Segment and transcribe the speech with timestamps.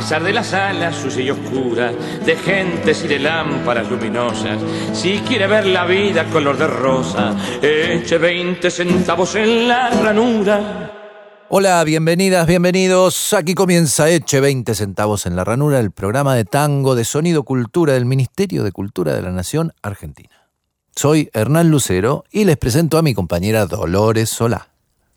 [0.00, 4.58] Pesar de las salas sucias y oscuras, de gentes y de lámparas luminosas,
[4.94, 11.44] si quiere ver la vida color de rosa, eche 20 centavos en la ranura.
[11.50, 13.34] Hola, bienvenidas, bienvenidos.
[13.34, 17.92] Aquí comienza Eche 20 centavos en la ranura, el programa de tango de sonido cultura
[17.92, 20.48] del Ministerio de Cultura de la Nación Argentina.
[20.96, 24.68] Soy Hernán Lucero y les presento a mi compañera Dolores Solá.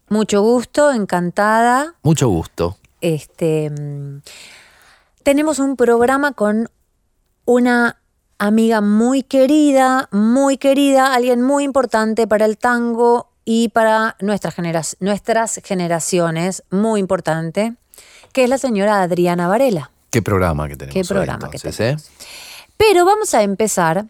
[0.10, 1.96] Mucho gusto, encantada.
[2.04, 2.76] Mucho gusto.
[3.00, 4.22] Este, mm,
[5.24, 6.70] tenemos un programa con
[7.46, 7.98] una
[8.38, 14.82] amiga muy querida, muy querida, alguien muy importante para el tango y para nuestras, genera-
[15.00, 17.74] nuestras generaciones, muy importante,
[18.32, 19.92] que es la señora Adriana Varela.
[20.10, 21.80] ¿Qué programa que tenemos Qué hoy, programa que tenemos.
[21.80, 21.98] eh?
[22.78, 24.06] Pero vamos a empezar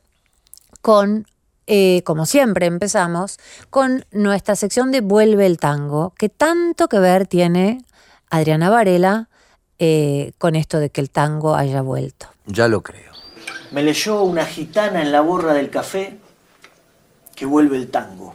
[0.82, 1.28] con,
[1.68, 3.38] eh, como siempre empezamos,
[3.70, 7.84] con nuestra sección de Vuelve el Tango, que tanto que ver tiene
[8.30, 9.30] Adriana Varela
[9.86, 12.28] eh, con esto de que el tango haya vuelto.
[12.46, 13.12] Ya lo creo.
[13.72, 16.20] Me leyó una gitana en la borra del café
[17.36, 18.34] que vuelve el tango.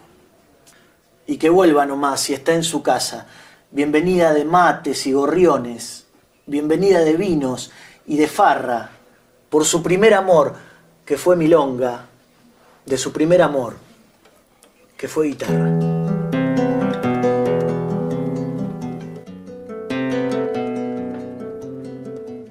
[1.26, 3.28] Y que vuelva nomás si está en su casa.
[3.70, 6.04] Bienvenida de mates y gorriones.
[6.44, 7.70] Bienvenida de vinos
[8.06, 8.90] y de farra.
[9.48, 10.54] Por su primer amor,
[11.06, 12.08] que fue milonga.
[12.84, 13.78] De su primer amor,
[14.98, 15.97] que fue guitarra.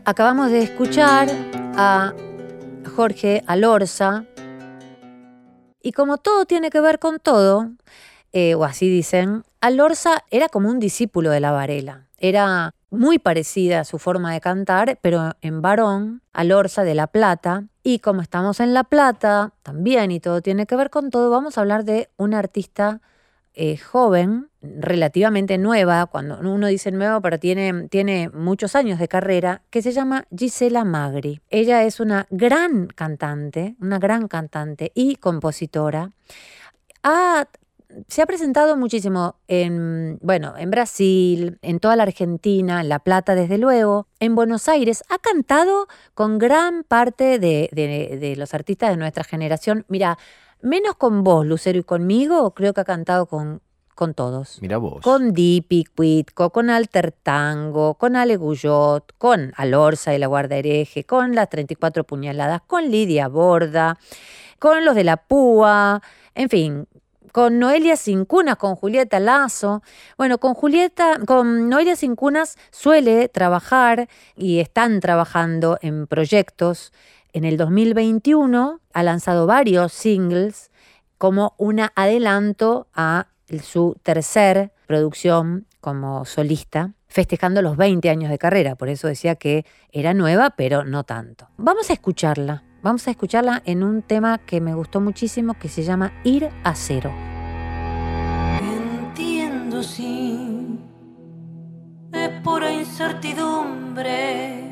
[0.10, 1.28] Acabamos de escuchar
[1.76, 2.14] a
[2.96, 4.24] Jorge Alorza
[5.82, 7.72] y como todo tiene que ver con todo,
[8.32, 12.08] eh, o así dicen, Alorza era como un discípulo de la Varela.
[12.20, 17.66] Era muy parecida a su forma de cantar, pero en varón, Alorza de La Plata.
[17.84, 21.58] Y como estamos en La Plata también y todo tiene que ver con todo, vamos
[21.58, 23.02] a hablar de una artista
[23.60, 29.64] eh, joven, relativamente nueva, cuando uno dice nueva, pero tiene, tiene muchos años de carrera,
[29.72, 31.42] que se llama Gisela Magri.
[31.50, 36.12] Ella es una gran cantante, una gran cantante y compositora.
[37.04, 37.48] Ha-
[38.08, 43.36] se ha presentado muchísimo en, bueno, en Brasil, en toda la Argentina, en La Plata,
[43.36, 45.04] desde luego, en Buenos Aires.
[45.10, 49.86] Ha cantado con gran parte de, de- de los artistas de nuestra generación.
[49.88, 50.18] Mira,
[50.62, 53.62] menos con vos, Lucero, y conmigo, creo que ha cantado con,
[53.96, 54.60] con todos.
[54.62, 55.02] Mira vos.
[55.04, 61.04] Con Di Picuitco, con Alter Tango, con Ale Guyot, con Alorza y la Guarda Hereje,
[61.04, 63.98] con las 34 puñaladas, con Lidia Borda,
[64.60, 66.02] con los de la Púa,
[66.36, 66.88] en fin,
[67.38, 69.84] con Noelia Cincunas, con Julieta Lazo.
[70.18, 76.92] Bueno, con Julieta, con Noelia Cincunas suele trabajar y están trabajando en proyectos.
[77.34, 80.72] En el 2021 ha lanzado varios singles
[81.20, 83.28] como un adelanto a
[83.62, 88.74] su tercer producción como solista, festejando los 20 años de carrera.
[88.74, 91.50] Por eso decía que era nueva, pero no tanto.
[91.58, 92.64] Vamos a escucharla.
[92.84, 96.76] Vamos a escucharla en un tema que me gustó muchísimo que se llama Ir a
[96.76, 97.12] cero.
[98.62, 100.80] Entiendo sí,
[102.14, 104.64] es pura incertidumbre.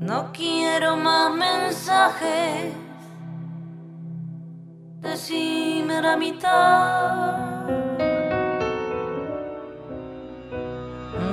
[0.00, 2.74] No quiero más mensajes.
[5.00, 7.66] Decime la mitad.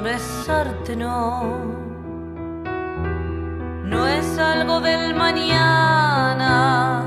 [0.03, 1.78] Besarte no.
[3.89, 7.03] No es algo del mañana.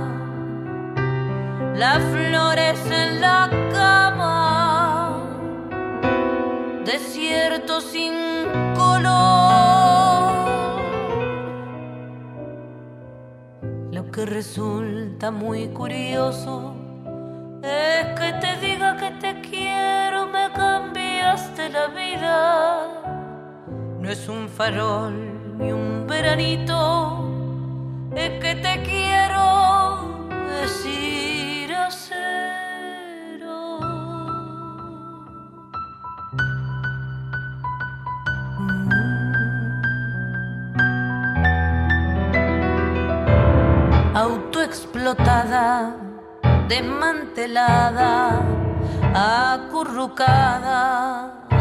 [1.76, 5.22] Las flores en la cama,
[6.84, 8.14] desierto sin
[8.74, 9.12] color.
[13.92, 16.74] Lo que resulta muy curioso
[17.62, 22.88] es que te diga que te quiero, me cambiaste la vida.
[24.00, 27.24] No es un farol ni un veranito,
[28.14, 30.26] es que te quiero
[30.60, 33.78] decir a cero.
[38.58, 38.92] Mm.
[44.14, 45.96] Autoexplotada,
[46.68, 48.40] desmantelada,
[49.14, 50.80] acurrucada,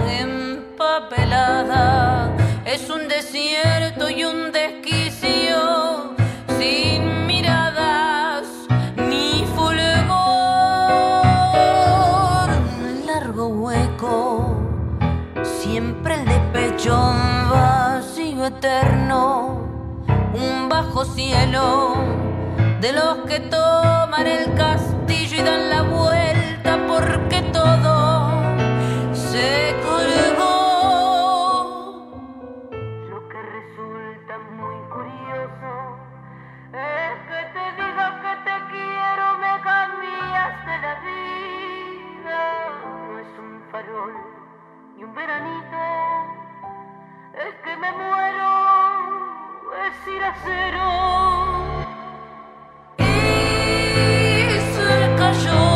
[0.07, 1.41] empapelada
[2.65, 6.15] es un desierto y un desquicio
[6.59, 8.45] sin miradas
[8.97, 9.81] ni fulgor.
[13.05, 14.57] Largo hueco,
[15.43, 16.95] siempre el de pecho
[17.51, 19.67] vacío eterno,
[20.35, 21.95] un bajo cielo
[22.79, 26.20] de los que toman el castillo y dan la vuelta
[40.51, 42.39] cambiaste la vida.
[43.07, 44.13] No es un farol
[44.95, 45.77] ni un veranito,
[47.33, 48.51] es que me muero,
[49.85, 50.87] es ir a cero.
[54.39, 55.70] Y se cayó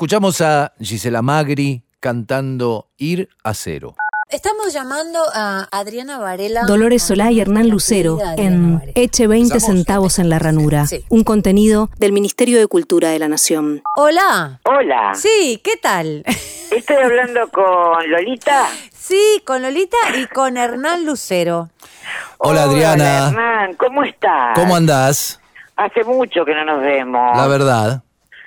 [0.00, 3.96] Escuchamos a Gisela Magri cantando Ir a Cero.
[4.30, 6.62] Estamos llamando a Adriana Varela.
[6.66, 8.92] Dolores Solá y Hernán Lucero Adriana en.
[8.94, 11.04] Eche 20 centavos en la ranura, Sí.
[11.10, 13.82] un contenido del Ministerio de Cultura de la Nación.
[13.94, 14.60] Hola.
[14.64, 16.24] Hola, Sí, ¿qué tal?
[16.74, 18.68] estoy hablando con Lolita.
[18.90, 21.68] Sí, con Lolita y con Hernán Lucero.
[22.38, 24.58] Hola Adriana, Hernán, ¿cómo estás?
[24.58, 25.42] ¿cómo andás?
[25.76, 27.36] Hace mucho que no nos vemos.
[27.36, 28.02] La verdad,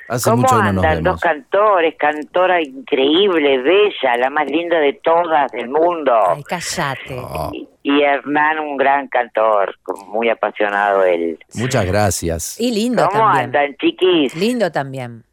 [0.07, 1.03] hace ¿Cómo mucho que no nos andan?
[1.03, 1.03] vemos.
[1.13, 6.13] Dos cantores, cantora increíble, bella, la más linda de todas del mundo.
[6.29, 7.17] Ay, cállate.
[7.19, 9.75] Oh, Y, y Hernán, un gran cantor,
[10.07, 11.37] muy apasionado él.
[11.55, 12.59] muchas gracias.
[12.59, 13.45] Y lindo ¿Cómo también.
[13.45, 14.35] andan, chiquis?
[14.35, 15.23] Lindo también.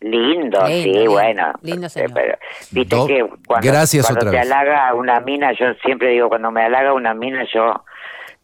[0.00, 1.10] Lindo, Lindo, sí, lindo.
[1.10, 1.52] bueno.
[1.62, 2.12] Lindo Eh, señor.
[2.14, 2.38] pero,
[2.70, 4.46] Viste Do- que cuando, gracias cuando otra te vez.
[4.46, 7.82] halaga una mina, yo siempre digo, cuando me halaga una mina, yo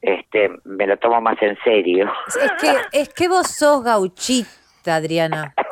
[0.02, 2.10] este me lo tomo más en serio.
[2.42, 5.54] Es que, es que vos sos gauchita, Adriana.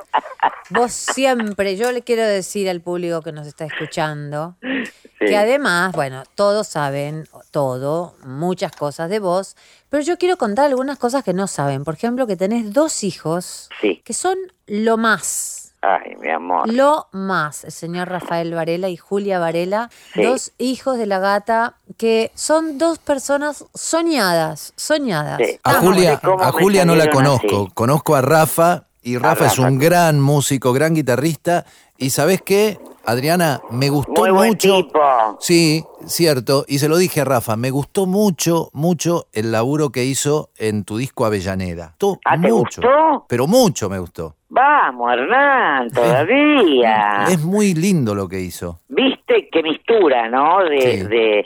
[0.70, 5.26] Vos siempre, yo le quiero decir al público que nos está escuchando, Sí.
[5.28, 9.56] que además, bueno, todos saben todo, muchas cosas de vos,
[9.88, 11.84] pero yo quiero contar algunas cosas que no saben.
[11.84, 14.02] Por ejemplo, que tenés dos hijos Sí.
[14.04, 15.74] que son lo más.
[15.84, 16.72] Ay, mi amor.
[16.72, 20.22] Lo más, el señor Rafael Varela y Julia Varela, Sí.
[20.22, 25.38] dos hijos de la gata que son dos personas soñadas, soñadas.
[25.44, 25.58] Sí.
[25.64, 27.72] A ¿Cómo Julia, a Julia no la conozco, así?
[27.74, 31.64] conozco a Rafa y Rafa, es un gran músico, gran guitarrista
[31.98, 32.78] y ¿sabes qué?
[33.04, 34.76] Adriana, me gustó Muy buen mucho.
[34.84, 35.00] tipo.
[35.40, 40.04] Sí, cierto, y se lo dije a Rafa, me gustó mucho, mucho el laburo que
[40.04, 41.96] hizo en tu disco Avellaneda.
[42.00, 43.26] Gustó ¿Ah, te mucho, gustó?
[43.28, 44.36] pero mucho me gustó.
[44.50, 47.24] Vamos, Hernán, todavía.
[47.28, 48.78] Es muy lindo lo que hizo.
[48.88, 50.62] Viste qué mistura, ¿no?
[50.64, 51.02] De, Sí.
[51.08, 51.44] de,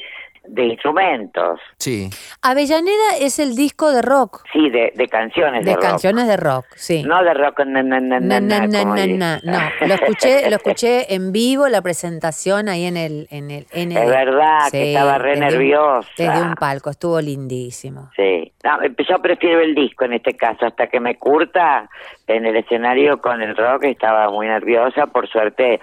[0.49, 1.61] de instrumentos.
[1.79, 2.09] Sí.
[2.43, 5.85] Avellaneda es el disco de rock, Sí, de, de canciones de, de rock.
[5.85, 7.03] canciones de rock, sí.
[7.03, 9.19] No de rock, na, na, na, No, na, no, na, no, como no, dice.
[9.19, 9.87] no, no.
[9.87, 13.99] Lo escuché, lo escuché en vivo, la presentación ahí en el, en el, en el-
[14.05, 16.09] Es verdad, que estaba re desde un- nerviosa.
[16.17, 18.11] desde un palco, estuvo lindísimo.
[18.17, 21.89] Sí, no, yo prefiero el disco en este caso, hasta que me curta
[22.27, 25.81] en el escenario con el rock estaba muy nerviosa, por suerte,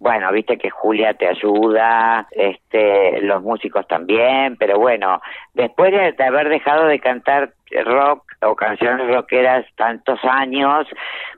[0.00, 5.20] bueno, viste que Julia te ayuda, este, los músicos también, pero bueno,
[5.52, 7.52] después de, haber dejado de cantar
[7.84, 10.86] rock o canciones rockeras tantos años,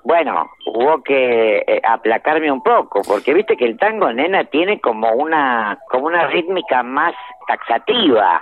[0.04, 5.11] bueno, hubo que eh, aplacarme un poco, porque viste que el tango, nena, tiene como
[5.11, 7.14] una, como una rítmica más
[7.49, 8.40] taxativa.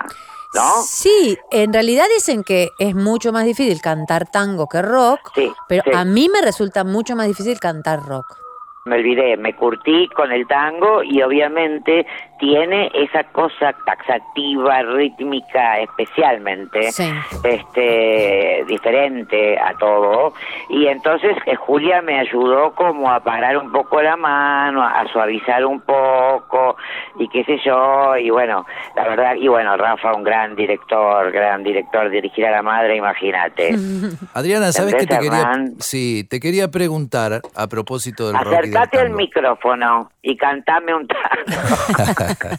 [0.53, 0.81] ¿No?
[0.83, 5.81] Sí, en realidad dicen que es mucho más difícil cantar tango que rock, Sí, pero
[5.83, 5.91] sí.
[5.95, 8.40] a mí me resulta mucho más difícil cantar rock.
[8.85, 12.05] Me olvidé, me curtí con el tango y obviamente
[12.39, 17.03] tiene esa cosa taxativa, rítmica especialmente, Sí.
[17.43, 20.33] este, diferente a todo.
[20.69, 25.63] Y entonces eh, Julia me ayudó como a parar un poco la mano, a suavizar
[25.65, 26.75] un poco
[27.19, 28.17] y qué sé yo.
[28.17, 32.61] Y bueno, la verdad, y bueno, Rafa, un gran director, gran director, dirigir a la
[32.63, 33.75] madre, imagínate.
[34.33, 35.71] Adriana, ¿sabes qué te ¿Entendés, quería?
[35.79, 42.55] Sí, te quería preguntar a propósito del rock Acercate al micrófono y cantame un tango.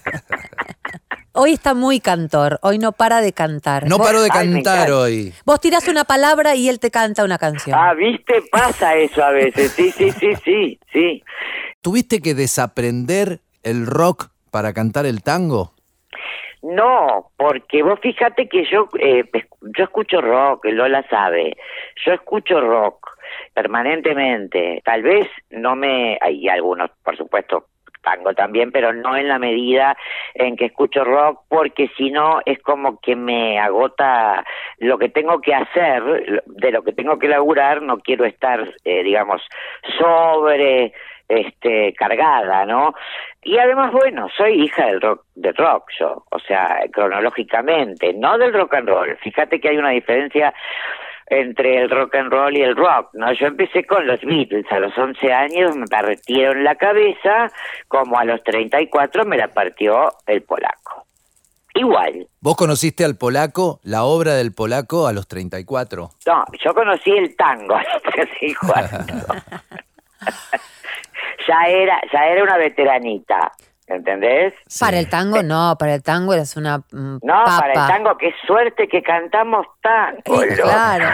[1.34, 3.88] Hoy está muy cantor, hoy no para de cantar.
[3.88, 5.32] No paro de Ay, cantar hoy.
[5.46, 7.78] vos tirás una palabra y él te canta una canción.
[7.78, 9.72] Ah, viste, pasa eso a veces.
[9.72, 11.24] Sí, sí, sí, sí, sí.
[11.80, 15.72] ¿Tuviste que desaprender el rock para cantar el tango?
[16.60, 19.24] No, porque vos fíjate que yo eh,
[19.76, 21.56] yo escucho rock, Lola sabe.
[22.04, 23.08] Yo escucho rock
[23.52, 24.80] permanentemente.
[24.84, 27.66] Tal vez no me hay algunos, por supuesto,
[28.02, 29.96] tango también, pero no en la medida
[30.34, 34.44] en que escucho rock, porque si no es como que me agota
[34.78, 39.02] lo que tengo que hacer, de lo que tengo que laburar, no quiero estar, eh,
[39.02, 39.40] digamos,
[39.98, 40.92] sobre
[41.28, 42.94] este cargada, ¿no?
[43.42, 48.52] Y además, bueno, soy hija del rock, del rock yo, o sea, cronológicamente, no del
[48.52, 49.16] rock and roll.
[49.18, 50.52] Fíjate que hay una diferencia
[51.26, 53.32] entre el rock and roll y el rock, ¿no?
[53.32, 57.50] Yo empecé con los Beatles, a los 11 años me partieron la cabeza,
[57.88, 61.06] como a los 34 me la partió el polaco.
[61.74, 66.10] Igual, ¿Vos conociste al polaco, la obra del polaco, a los 34?
[66.26, 68.98] no, yo conocí el tango a los 34.
[71.48, 73.52] ya era, ya era una veteranita,
[73.86, 74.54] ¿entendés?
[74.78, 77.58] Para el tango no, para el tango eres una mm, No, papa.
[77.60, 81.06] para el tango, qué suerte que cantamos Sí, claro,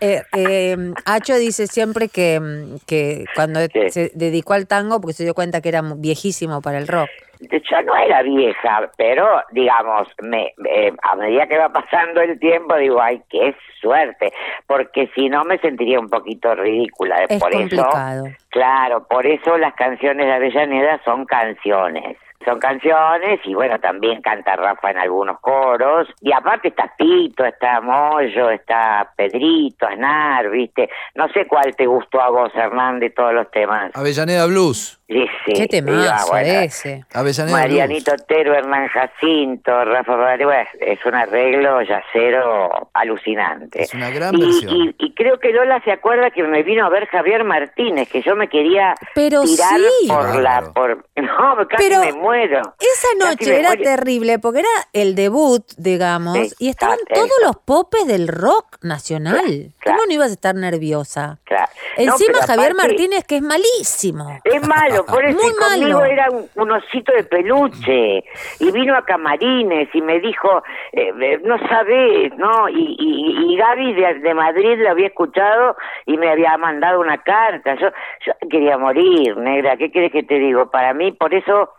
[0.00, 5.24] eh, eh, Acho dice siempre que, mm, que cuando se dedicó al tango, porque se
[5.24, 7.08] dio cuenta que era viejísimo para el rock.
[7.40, 12.76] Yo no era vieja, pero digamos, me, eh, a medida que va pasando el tiempo,
[12.76, 14.32] digo, ay, qué suerte,
[14.66, 17.24] porque si no me sentiría un poquito ridícula.
[17.28, 18.26] Es por complicado.
[18.26, 22.16] eso, claro, por eso las canciones de Avellaneda son canciones.
[22.44, 26.08] Son canciones y bueno, también canta Rafa en algunos coros.
[26.20, 30.88] Y aparte está Pito, está Moyo, está Pedrito, Aznar, ¿viste?
[31.14, 33.90] No sé cuál te gustó a vos, Hernán, de todos los temas.
[33.94, 34.98] Avellaneda Blues.
[35.08, 35.52] Sí, sí.
[35.52, 36.60] Qué temazo Ah, bueno.
[36.60, 37.04] ese.
[37.12, 43.82] Avellaneda Marianito Otero, Hernán Jacinto, Rafa Rodríguez, bueno, es un arreglo yacero alucinante.
[43.82, 44.74] Es una gran y, versión.
[44.74, 48.22] y- y creo que Lola se acuerda que me vino a ver Javier Martínez, que
[48.22, 50.08] yo me quería Pero tirar sí.
[50.08, 50.62] por la...
[50.74, 52.31] por No, casi Pero me muero.
[52.34, 53.82] Esa noche era muero.
[53.82, 59.72] terrible porque era el debut, digamos, Sí, y estaban todos los popes del rock nacional.
[59.78, 59.98] Claro.
[59.98, 61.38] ¿Cómo no ibas a estar nerviosa?
[61.50, 61.56] No,
[61.96, 64.38] Encima Javier aparte- Martínez, que es malísimo.
[64.44, 66.04] Es malo, por eso Muy conmigo malo.
[66.04, 68.24] era un, un osito de peluche
[68.60, 70.62] y vino a Camarines y me dijo,
[70.92, 72.68] eh, eh, no sabés, ¿no?
[72.68, 77.18] Y, y, y Gaby de, de Madrid lo había escuchado y me había mandado una
[77.22, 77.74] carta.
[77.80, 77.88] Yo,
[78.26, 80.70] yo quería morir, negra, ¿qué quieres que te digo?
[80.70, 81.70] Para mí, por eso,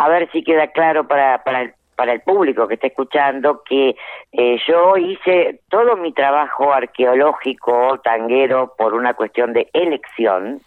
[0.00, 3.94] a ver si queda claro para, para el para el público que está escuchando que
[4.32, 10.62] eh, yo hice todo mi trabajo arqueológico tanguero por una cuestión de elección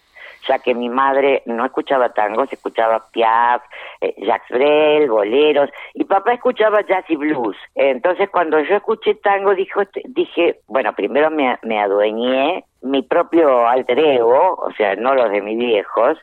[0.47, 3.63] ya que mi madre no escuchaba tangos, escuchaba Piaf,
[4.01, 7.55] eh, Jacques Brel, boleros, y papá escuchaba jazz y blues.
[7.75, 13.97] Entonces cuando yo escuché tango dijo, dije, bueno, primero me, me adueñé mi propio alter
[13.97, 16.19] ego, o sea, no los de mis viejos,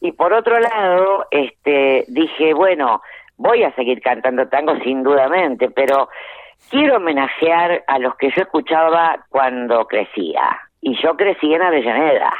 [0.00, 3.02] y por otro lado, este, dije, bueno,
[3.36, 6.08] voy a seguir cantando tango sin dudamente, pero
[6.70, 10.60] quiero homenajear a los que yo escuchaba cuando crecía.
[10.80, 12.32] Y yo crecí en Avellaneda.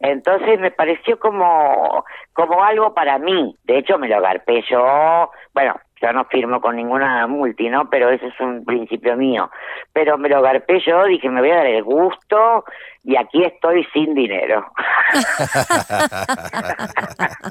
[0.00, 2.04] Entonces me pareció como,
[2.34, 3.56] como algo para mí.
[3.64, 5.30] De hecho, me lo agarpé yo.
[5.54, 7.88] Bueno, yo no firmo con ninguna multi, ¿no?
[7.88, 9.50] Pero ese es un principio mío.
[9.94, 12.64] Pero me lo agarpé yo, dije, me voy a dar el gusto
[13.06, 14.66] y aquí estoy sin dinero.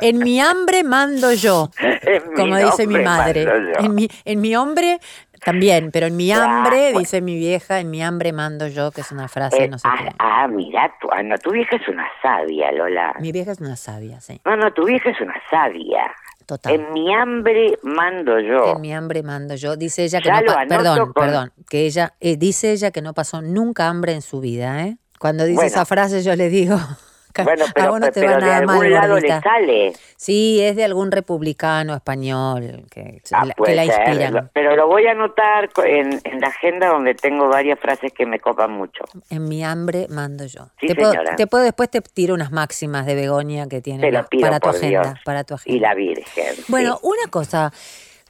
[0.00, 3.46] En mi hambre mando yo, En como dice mi madre.
[3.78, 4.98] En mi, en mi hombre
[5.44, 6.98] también, pero en mi hambre, bueno.
[6.98, 9.88] dice mi vieja, en mi hambre mando yo, que es una frase, Eh, no sé
[9.88, 10.08] ah, qué.
[10.18, 13.14] ah, mira, tu, ah, no, tu vieja es una sabia, Lola.
[13.20, 14.40] Mi vieja es una sabia, sí.
[14.44, 16.12] No, no, tu vieja es una sabia.
[16.50, 16.72] Total.
[16.74, 18.72] En mi hambre mando yo.
[18.74, 19.76] En mi hambre mando yo.
[19.76, 23.14] Dice ella que Ya no perdón, con- perdón, que ella eh, dice ella que no
[23.14, 24.96] pasó nunca hambre en su vida, ¿eh?
[25.20, 25.68] Cuando dice Bueno.
[25.68, 26.76] esa frase yo le digo,
[27.44, 29.92] Bueno, a pero, no te pero va de nada algún mal, lado le sale.
[30.16, 34.50] Sí, es de algún republicano español que, Ah, la, que la inspiran.
[34.52, 38.40] pero lo voy a anotar en, en la agenda donde tengo varias frases que me
[38.40, 39.04] copan mucho.
[39.30, 40.68] En mi hambre mando yo.
[40.80, 41.36] Sí, te, puedo, señora.
[41.36, 44.10] te puedo después te tiro unas máximas de Begoña que tiene
[44.40, 45.76] para tu agenda, para tu agenda.
[45.76, 46.54] Y la Virgen.
[46.68, 47.08] Bueno, sí.
[47.08, 47.72] una cosa,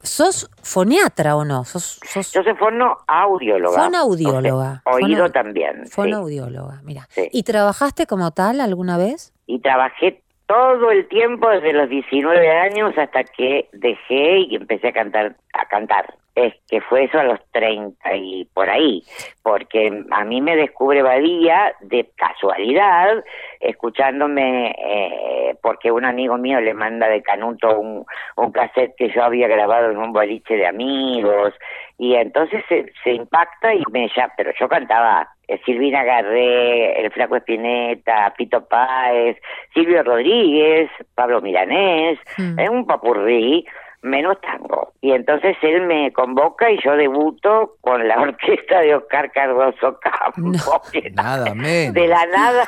[0.02, 1.64] ¿sos foniatra o no?
[1.64, 3.82] ¿Sos, sos Yo soy fonoaudióloga.
[3.84, 4.82] Fonaudióloga.
[4.84, 5.86] O sea, oído Fono- también.
[5.86, 5.92] sí.
[5.92, 6.80] fonoaudióloga?
[6.84, 7.08] Mira.
[7.10, 7.28] Sí.
[7.32, 9.32] ¿Y trabajaste como tal alguna vez?
[9.46, 14.92] y trabajé todo el tiempo desde los 19 años hasta que dejé y empecé a
[14.92, 16.12] cantar a cantar.
[16.34, 19.04] Es que fue eso a los 30 y por ahí
[19.44, 23.22] porque a mí me descubre Badía de casualidad
[23.60, 28.04] escuchándome eh, porque un amigo mío le manda de Canuto un,
[28.36, 31.54] un cassette que yo había grabado en un boliche de amigos
[31.96, 35.28] y entonces se, se impacta y me ya pero yo cantaba
[35.64, 39.36] Silvina Garré, el Flaco Espineta, Pito Páez,
[39.74, 42.58] Silvio Rodríguez, Pablo Milanés, Mm.
[42.58, 43.66] es un papurrí
[44.02, 44.92] menos tango.
[45.02, 50.80] Y entonces él me convoca y yo debuto con la orquesta de Oscar Cardoso Campo.
[50.90, 51.92] que Nada menos.
[51.94, 52.64] De la nada.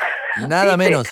[0.49, 1.09] Nada menos.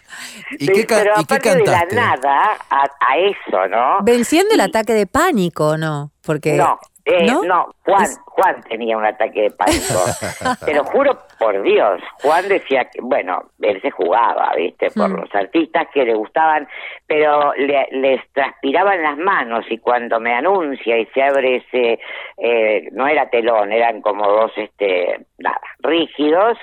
[0.59, 1.95] ¿Y Sí, qué, ca- pero y qué aparte cantaste?
[1.95, 3.99] de la nada a, a eso, ¿no?
[4.03, 6.11] Venciendo el ataque de pánico, ¿no?
[6.25, 7.43] Porque No, eh, ¿no?
[7.43, 10.05] no, Juan, Juan tenía un ataque de pánico.
[10.67, 14.91] Te lo juro por Dios, Juan decía que, bueno, él se jugaba, ¿viste?
[14.91, 15.21] Por Mm.
[15.21, 16.69] los artistas que le gustaban,
[17.07, 21.99] pero le- les transpiraban las manos y cuando me anuncia y se abre ese,
[22.37, 26.59] eh, no era telón, eran como dos, este, nada, rígidos,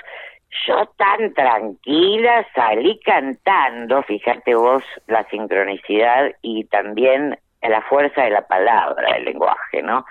[0.66, 8.42] yo tan tranquila salí cantando, fíjate vos la sincronicidad y también la fuerza de la
[8.46, 10.04] palabra, del lenguaje, ¿no?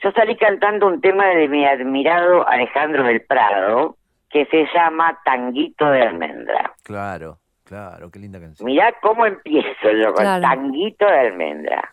[0.00, 3.96] Yo salí cantando un tema de mi admirado Alejandro del Prado
[4.30, 6.72] que se llama Tanguito de Almendra.
[6.84, 8.66] Claro, claro, qué linda canción.
[8.66, 10.42] Mirá cómo empiezo yo con Claro.
[10.42, 11.92] Tanguito de Almendra.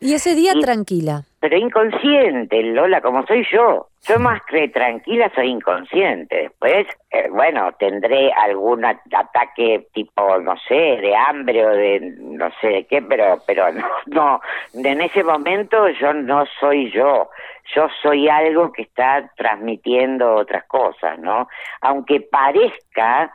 [0.00, 1.22] Y ese día Y- tranquila.
[1.40, 3.86] Pero inconsciente, Lola, como soy yo.
[4.08, 6.42] Yo más que tranquila soy inconsciente.
[6.42, 12.68] Después, eh, bueno, tendré algún ataque tipo, no sé, de hambre o de no sé
[12.68, 14.40] de qué, pero, pero no, no.
[14.74, 17.30] En ese momento yo no soy yo.
[17.74, 21.48] Yo soy algo que está transmitiendo otras cosas, ¿no?
[21.80, 23.32] Aunque parezca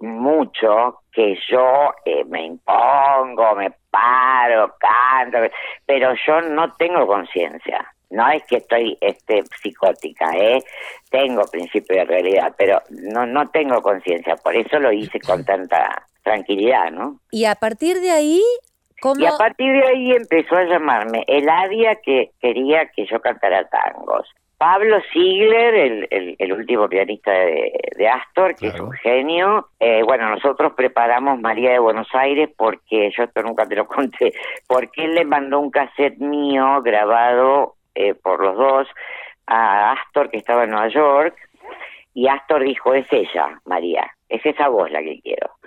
[0.00, 5.38] mucho que yo eh, me impongo, me paro, canto,
[5.86, 7.92] pero yo no tengo conciencia.
[8.10, 10.62] No es que estoy este psicótica, ¿eh?
[11.10, 16.06] Tengo principio de realidad, pero no no tengo conciencia, por eso lo hice con tanta
[16.22, 17.20] tranquilidad, ¿no?
[17.30, 18.42] Y a partir de ahí,
[19.00, 19.20] ¿cómo?
[19.20, 24.26] Y a partir de ahí empezó a llamarme Eladia que quería que yo cantara tangos.
[24.58, 29.68] Pablo Ziegler, el, el, el último pianista de, de Astor, que es un genio.
[29.78, 34.32] Eh, bueno, nosotros preparamos María de Buenos Aires porque, yo esto nunca te lo conté,
[34.66, 38.88] porque él le mandó un cassette mío grabado eh, por los dos
[39.46, 41.36] a Astor, que estaba en Nueva York,
[42.12, 45.57] y Astor dijo, es ella, María, es esa voz la que quiero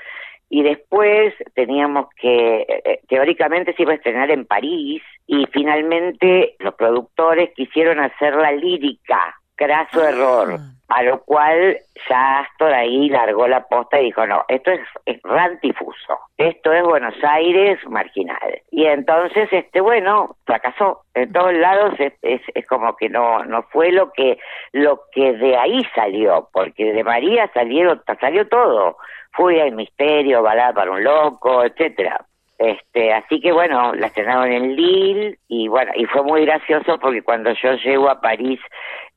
[0.53, 6.75] y después teníamos que, eh, teóricamente se iba a estrenar en París y finalmente los
[6.75, 10.09] productores quisieron hacer la lírica, craso Ah.
[10.09, 11.77] error, a lo cual
[12.09, 16.83] ya Astor ahí largó la posta y dijo, no, esto es, es rantifuso, esto es
[16.83, 18.61] Buenos Aires marginal.
[18.71, 21.01] Y entonces, este bueno, fracasó.
[21.13, 24.39] En todos lados es, es, es como que no no fue lo que
[24.71, 28.97] lo que de ahí salió, porque de María salieron salió todo.
[29.33, 32.25] Fui al misterio, balada para un loco, etcétera.
[32.61, 37.23] Este, así que bueno, la estrenaron en Lille y bueno, y fue muy gracioso porque
[37.23, 38.59] cuando yo llego a París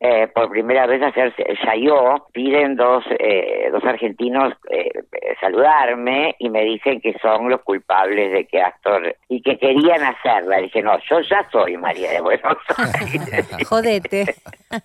[0.01, 6.35] eh, por primera vez a hacer Chaillot, piden dos, eh, dos argentinos eh, eh, saludarme
[6.39, 10.57] y me dicen que son los culpables de que Astor y que querían hacerla.
[10.59, 12.57] Dije, no, yo ya soy María de Buenos
[12.99, 13.69] Aires.
[13.69, 14.35] Jodete.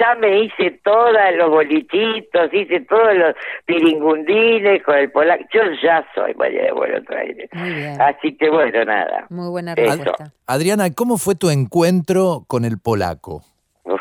[0.00, 3.34] ya me hice todos los bolichitos, hice todos los
[3.66, 5.44] piringundines con el polaco.
[5.52, 7.48] Yo ya soy María de Buenos Aires.
[7.52, 8.00] Muy bien.
[8.00, 9.26] Así que bueno, nada.
[9.30, 9.96] Muy buena Eso.
[9.96, 10.32] respuesta.
[10.46, 13.42] Adriana, ¿cómo fue tu encuentro con el polaco?
[13.84, 14.00] Uf,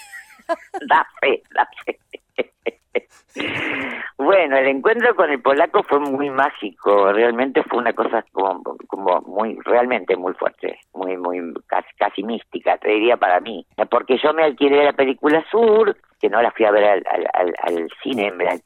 [0.88, 1.98] Da fe, da fe.
[4.18, 9.58] Bueno, el encuentro con el polaco fue muy mágico, realmente fue una cosa como, muy,
[9.64, 14.44] realmente muy fuerte, muy, muy, casi, casi mística, te diría para mí, porque yo me
[14.44, 18.32] alquilé la película Sur, que no la fui a ver al, al, al, al cine,
[18.32, 18.56] me la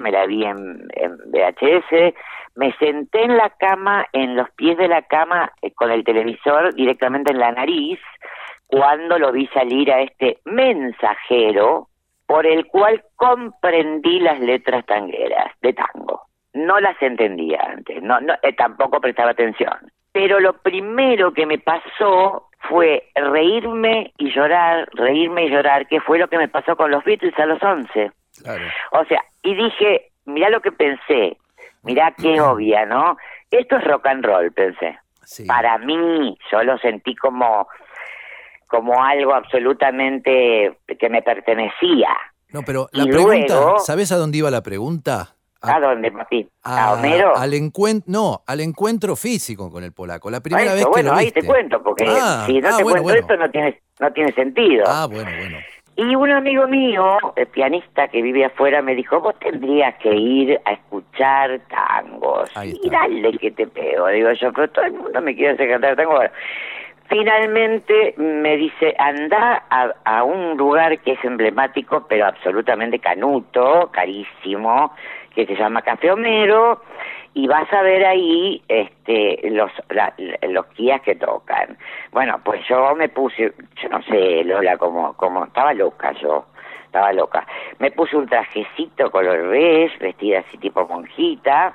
[0.00, 2.14] me la vi en, en VHS,
[2.56, 6.74] me senté en la cama, en los pies de la cama, eh, con el televisor
[6.74, 7.98] directamente en la nariz,
[8.66, 11.88] cuando lo vi salir a este mensajero
[12.28, 16.26] por el cual comprendí las letras tangueras de tango.
[16.52, 19.72] No las entendía antes, no, no eh, tampoco prestaba atención.
[20.12, 26.18] Pero lo primero que me pasó fue reírme y llorar, reírme y llorar, que fue
[26.18, 28.12] lo que me pasó con los Beatles a los 11.
[28.42, 28.64] Claro.
[28.92, 31.38] O sea, y dije, mirá lo que pensé,
[31.82, 33.16] mirá qué obvia, ¿no?
[33.50, 34.98] Esto es rock and roll, pensé.
[35.24, 35.46] Sí.
[35.46, 37.68] Para mí, yo lo sentí como,
[38.68, 42.08] como algo absolutamente que me pertenecía.
[42.52, 45.34] No, pero la Y pregunta, luego- ¿sabes a dónde iba la pregunta?
[45.60, 46.48] ¿A dónde, papi?
[46.62, 47.36] ¿A, a- Homero?
[47.36, 50.30] Al encuentro, no, al encuentro físico con el polaco.
[50.30, 51.40] La primera Eso, vez que bueno, lo ahí viste.
[51.40, 53.20] te cuento, porque Ah, si no ah, te bueno, cuento bueno.
[53.20, 54.84] esto no tiene, no tiene sentido.
[54.86, 55.58] Ah, bueno, bueno.
[55.96, 60.60] Y un amigo mío, el pianista que vive afuera, me dijo, vos tendrías que ir
[60.64, 62.48] a escuchar tangos.
[62.64, 64.06] Y dale que te pego.
[64.06, 66.20] Digo yo, pero todo el mundo me quiere hacer cantar tango.
[67.08, 74.92] Finalmente me dice, anda a, a un lugar que es emblemático, pero absolutamente canuto, carísimo,
[75.34, 76.82] que se llama Café Homero,
[77.34, 79.70] y vas a ver ahí este los
[80.42, 81.78] los guías que tocan.
[82.12, 86.46] Bueno, pues yo me puse, yo no sé, Lola, como, como estaba loca yo,
[86.84, 87.46] estaba loca.
[87.78, 91.74] Me puse un trajecito color beige, vestida así tipo monjita,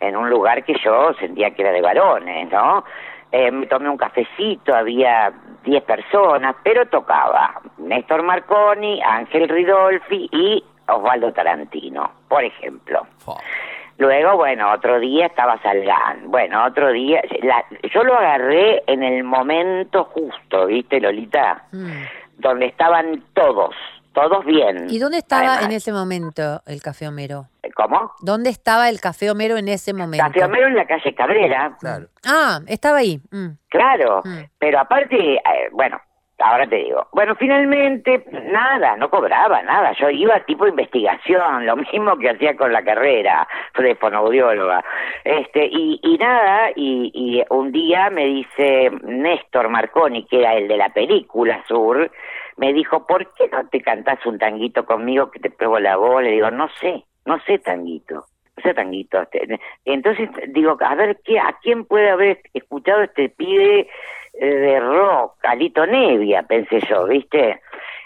[0.00, 2.84] en un lugar que yo sentía que era de varones, ¿no?
[3.32, 5.32] Eh, me tomé un cafecito, había
[5.64, 13.06] 10 personas, pero tocaba Néstor Marconi, Ángel Ridolfi y Osvaldo Tarantino, por ejemplo.
[13.98, 16.30] Luego, bueno, otro día estaba Salgán.
[16.30, 17.20] Bueno, otro día.
[17.42, 21.64] la- yo lo agarré en el momento justo, ¿viste, Lolita?
[21.72, 22.02] Mm.
[22.38, 23.74] Donde estaban todos,
[24.16, 24.86] todos bien.
[24.88, 25.66] ¿Y dónde estaba además.
[25.66, 27.48] en ese momento el Café Homero?
[27.74, 28.12] ¿Cómo?
[28.22, 30.24] ¿Dónde estaba el Café Homero en ese momento?
[30.26, 31.76] Café Homero en la calle Cabrera.
[31.78, 32.06] Claro.
[32.26, 33.20] Ah, estaba ahí.
[33.30, 33.48] Mm.
[33.68, 34.44] Claro, Mm.
[34.58, 35.40] pero aparte, eh,
[35.72, 36.00] bueno,
[36.38, 37.06] ahora te digo.
[37.12, 39.92] Bueno, finalmente, nada, no cobraba nada.
[40.00, 44.82] Yo iba tipo investigación, lo mismo que hacía con la carrera de fonoaudióloga.
[45.24, 50.66] Este, y, y nada, y, y un día me dice Néstor Marconi, que era el
[50.68, 52.10] de la película Sur,
[52.56, 56.22] me dijo, ¿por qué no te cantás un tanguito conmigo que te pego la voz?
[56.22, 58.14] Le digo, no sé, no sé tanguito.
[58.56, 59.20] No sé tanguito.
[59.20, 63.88] Este, Entonces digo, a ver, ¿qué, ¿a quién puede haber escuchado este pibe
[64.32, 65.34] eh, de rock?
[65.42, 67.60] Alito Nevia, pensé yo, ¿viste?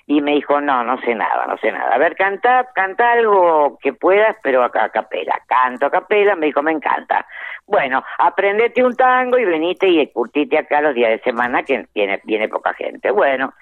[0.06, 1.94] Y me dijo, no, no sé nada, no sé nada.
[1.94, 5.40] A ver, canta, canta algo que puedas, pero a, a capela.
[5.46, 7.24] Canto a capela, me dijo, me encanta.
[7.64, 12.20] Bueno, aprendete un tango y venite y curtite acá los días de semana que viene,
[12.24, 13.12] viene poca gente.
[13.12, 13.54] Bueno,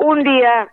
[0.00, 0.68] un día,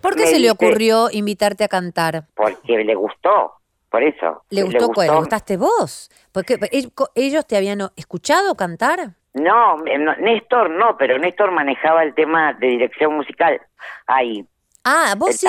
[0.00, 2.24] ¿Por qué se le ocurrió invitarte a cantar?
[2.34, 3.54] porque le gustó,
[3.90, 4.42] por eso.
[4.50, 5.08] ¿Le gustó, cuál?
[5.08, 6.10] ¿Le gustaste vos?
[6.32, 9.10] Porque ellos- ellos te habían escuchado cantar.
[9.34, 13.60] No, eh, no, Néstor no, pero Néstor manejaba el tema de dirección musical.
[14.06, 14.46] Ahí,
[14.84, 15.46] Ah, vos sí.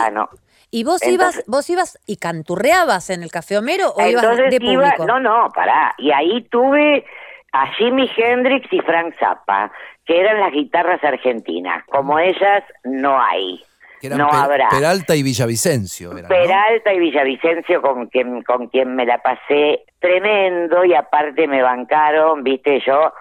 [0.72, 4.58] ¿Y vos Entonces- ibas, vos ibas y canturreabas en el Café Homero o ibas de
[4.62, 5.06] iba, público?
[5.06, 5.94] no, no, pará.
[5.98, 7.06] Y ahí tuve
[7.52, 9.72] a Jimi Hendrix y Frank Zappa,
[10.10, 11.86] que eran las guitarras argentinas.
[11.86, 13.62] Como ellas, no hay.
[14.02, 14.68] Que eran no habrá.
[14.70, 16.14] Peralta y Villavicencio.
[16.14, 16.30] eran, ¿no?
[16.30, 22.44] Peralta y Villavicencio con quien, con quien me la pasé tremendo y aparte me bancaron,
[22.44, 23.14] viste, yo,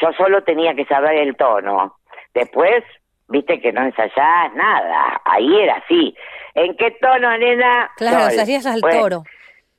[0.00, 1.98] yo solo tenía que saber el tono.
[2.34, 2.82] Después,
[3.28, 6.12] viste que no ensayás nada, ahí era así.
[6.54, 7.88] ¿En qué tono, nena?
[7.98, 9.22] Claro, salías al Bueno, toro.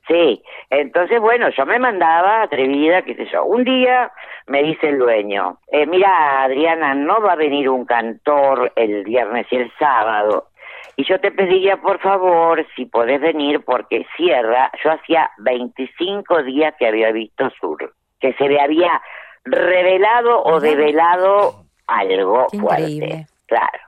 [0.06, 3.44] Sí, entonces bueno, yo me mandaba atrevida, qué sé yo.
[3.44, 4.12] Un día
[4.46, 9.46] me dice el dueño, eh, mira Adriana, no va a venir un cantor el viernes
[9.50, 10.48] y el sábado.
[10.96, 16.74] Y yo te pediría por favor si podés venir porque cierra, yo hacía 25 días
[16.78, 19.00] que había visto Sur, que se le había
[19.44, 23.26] revelado o develado algo fuerte.
[23.46, 23.78] Claro.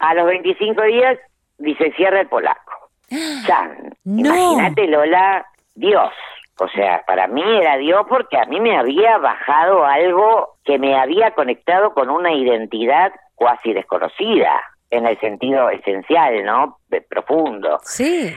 [0.00, 1.18] A los 25 días
[1.58, 2.83] dice cierra el polaco.
[4.04, 4.34] No.
[4.34, 6.12] Imagínate, Lola, Dios.
[6.58, 10.96] O sea, para mí era Dios porque a mí me había bajado algo que me
[10.96, 16.78] había conectado con una identidad cuasi desconocida, en el sentido esencial, ¿no?
[16.88, 17.80] De- profundo.
[17.82, 18.32] Sí.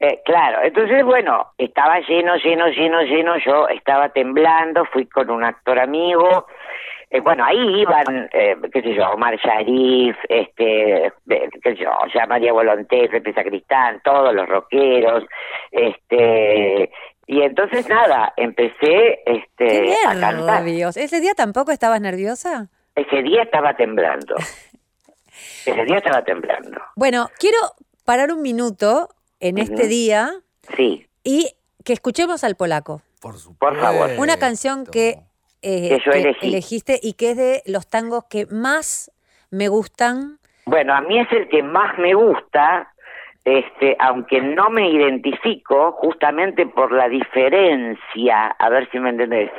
[0.00, 5.44] Eh, claro, entonces bueno, estaba lleno, lleno, lleno, lleno, yo estaba temblando, fui con un
[5.44, 6.46] actor amigo,
[7.10, 12.26] eh, bueno, ahí iban, eh, qué sé yo, Omar Sharif, este, qué sé yo, ya
[12.26, 15.24] María Volonté, Pepe Sacristán, todos los rockeros,
[15.70, 16.90] este,
[17.26, 20.62] y entonces nada, empecé este, ¡Qué a cantar.
[20.64, 20.96] nervios!
[20.96, 22.68] ¿Ese día tampoco estabas nerviosa?
[22.94, 24.34] Ese día estaba temblando.
[25.66, 26.80] Ese día estaba temblando.
[26.96, 27.58] Bueno, quiero
[28.04, 29.08] parar un minuto
[29.40, 30.30] en este día
[30.76, 31.50] Sí, y
[31.84, 33.02] que escuchemos al polaco.
[33.20, 33.58] Por supuesto.
[33.58, 34.10] Por favor.
[34.18, 35.20] Una canción que,
[35.62, 36.48] eh, Que yo elegí.
[36.48, 39.10] elegiste y que es de los tangos que más
[39.50, 40.38] me gustan.
[40.66, 42.92] Bueno, a mí es el que más me gusta,
[43.44, 49.50] este, aunque no me identifico justamente por la diferencia, a ver si me entendés.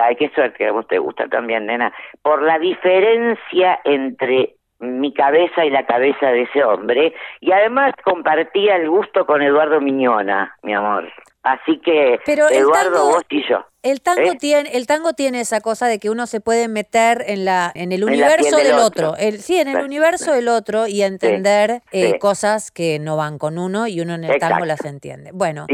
[0.00, 1.92] Ay, qué suerte que a vos te gusta también, nena.
[2.22, 8.76] Por la diferencia entre mi cabeza y la cabeza de ese hombre, y además compartía
[8.76, 11.08] el gusto con Eduardo Miñona, mi amor.
[11.42, 13.66] Así que Pero el Eduardo, tango- vos y yo.
[13.82, 14.36] El tango ¿Eh?
[14.38, 17.90] tiene, el tango tiene esa cosa de que uno se puede meter en la, en
[17.90, 19.10] el universo del del otro.
[19.10, 19.16] otro.
[19.16, 22.18] El, sí, en el universo del otro y entender eh, sí.
[22.20, 25.30] cosas que no van con uno y uno en el tango las entiende.
[25.32, 25.66] Bueno,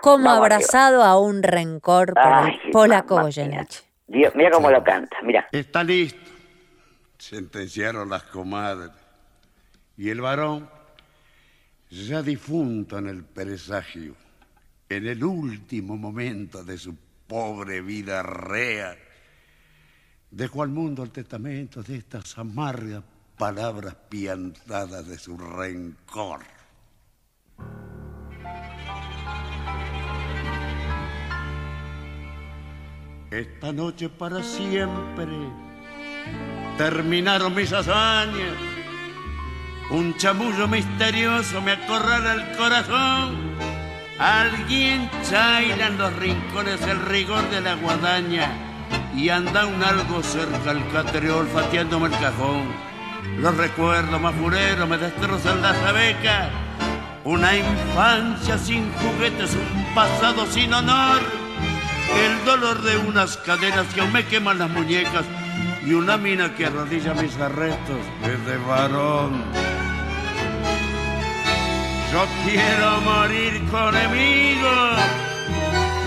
[0.00, 3.82] como Vamos abrazado a un rencor por el polaco Goyeneche.
[4.08, 5.46] Dios, mira cómo lo canta, mira.
[5.52, 6.18] Está listo.
[7.18, 8.90] Sentenciaron las comadres.
[9.96, 10.68] Y el varón,
[11.90, 14.14] ya difunto en el presagio,
[14.96, 16.94] en el último momento de su
[17.26, 18.96] pobre vida rea,
[20.30, 23.02] dejó al mundo el testamento de estas amargas
[23.36, 26.42] palabras piantadas de su rencor.
[33.30, 35.26] Esta noche para siempre
[36.78, 38.54] terminaron mis hazañas.
[39.90, 43.73] Un chamullo misterioso me acorrala el corazón.
[44.18, 48.52] Alguien chaira en los rincones el rigor de la guadaña
[49.16, 52.72] y anda un algo cerca al catreo olfateándome el cajón.
[53.38, 56.50] Los recuerdos más fureros me destrozan las abecas.
[57.24, 61.20] Una infancia sin juguetes, un pasado sin honor.
[62.14, 65.24] El dolor de unas cadenas que aún me queman las muñecas
[65.84, 69.83] y una mina que arrodilla mis arrestos es de varón.
[72.14, 75.00] Yo quiero morir con enemigos,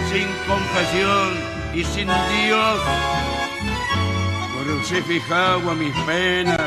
[0.09, 1.33] sin confesión
[1.73, 2.79] y sin Dios.
[4.63, 6.61] Crucificado a mis penas,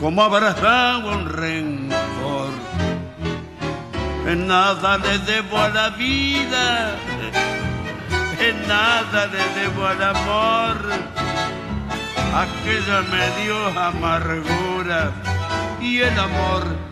[0.00, 2.52] como abrazado un rencor.
[4.26, 6.96] En nada le debo a la vida,
[8.40, 10.76] en nada le debo al amor.
[12.34, 15.12] Aquella me dio amargura
[15.82, 16.91] y el amor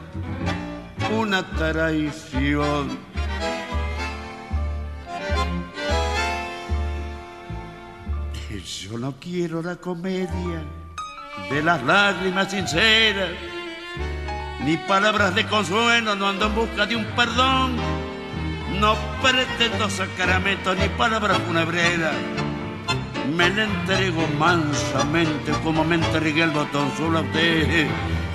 [1.11, 2.99] una traición.
[8.65, 10.65] Yo no quiero la comedia
[11.49, 13.31] de las lágrimas sinceras,
[14.65, 17.77] ni palabras de consuelo, no ando en busca de un perdón.
[18.81, 22.15] No pretendo sacramentos ni palabras funebreras.
[23.37, 27.87] Me la entrego mansamente como me entregué el botón solo a usted.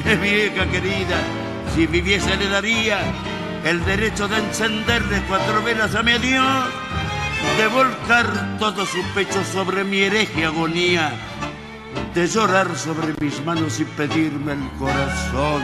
[0.21, 1.17] Vieja querida,
[1.73, 2.99] si viviese le daría
[3.63, 6.65] el derecho de encenderle cuatro velas a mi Dios,
[7.57, 11.11] de volcar todo su pecho sobre mi hereje agonía,
[12.13, 15.63] de llorar sobre mis manos y pedirme el corazón.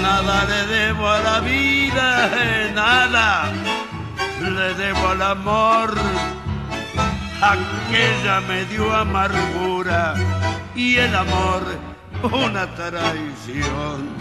[0.00, 2.30] Nada le debo a la vida,
[2.74, 3.52] nada
[4.40, 5.94] le debo al amor.
[7.40, 10.14] Aquella me dio amargura
[10.74, 14.16] y el amor una traición.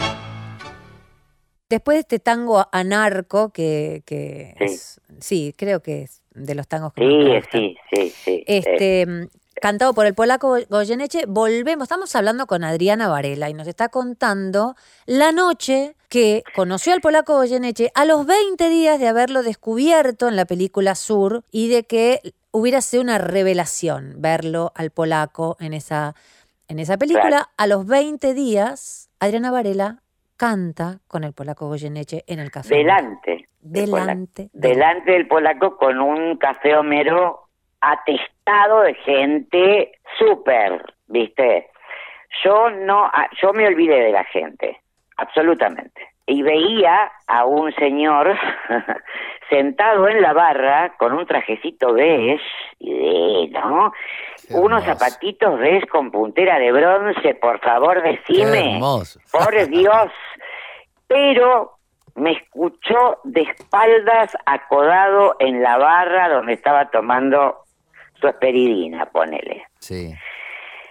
[1.70, 4.64] Después de este tango anarco, que, que Sí.
[4.66, 7.62] es- sí, creo que es de los tangos que más Sí, me gustan.
[7.62, 8.44] sí, sí, sí.
[8.48, 9.28] Este, mm,
[9.62, 14.76] cantado por el polaco Goyeneche, volvemos, estamos hablando con Adriana Varela y nos está contando
[15.08, 20.38] la noche que conoció al polaco Goyeneche a los 20 días de haberlo descubierto en
[20.38, 26.16] la película Sur y de que hubiera sido una revelación verlo al polaco en esa,
[26.68, 27.28] en esa película.
[27.28, 27.46] Claro.
[27.58, 29.98] A los 20 días, Adriana Varela
[30.36, 32.76] canta con el polaco Goyeneche en el café.
[32.76, 33.48] delante.
[33.60, 37.50] del Delante del- Delante del polaco con un café Homero
[37.82, 41.68] atestado de gente súper, ¿viste?
[42.44, 44.80] Yo no, ah, yo me olvidé de la gente,
[45.18, 46.02] absolutamente.
[46.30, 48.38] Y veía a un señor
[49.50, 52.44] sentado en la barra con un trajecito beige,
[52.80, 53.94] y, ¿no?
[54.48, 55.00] Qué Unos hermoso.
[55.06, 58.80] zapatitos beige con puntera de bronce, por favor, decime.
[59.32, 60.12] Por Dios.
[61.08, 61.78] Pero
[62.16, 67.60] me escuchó de espaldas acodado en la barra donde estaba tomando
[68.20, 69.66] su esperidina, ponele.
[69.80, 70.14] Sí.